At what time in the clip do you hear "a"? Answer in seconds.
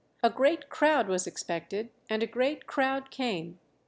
0.23-0.31, 2.23-2.25